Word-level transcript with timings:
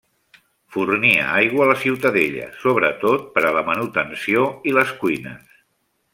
Fornia 0.75 1.25
aigua 1.33 1.63
a 1.65 1.67
la 1.71 1.75
ciutadella, 1.81 2.47
sobretot 2.63 3.29
per 3.37 3.45
a 3.51 3.53
la 3.59 3.65
manutenció 3.69 4.43
i 4.73 4.75
les 4.81 4.97
cuines. 5.05 5.55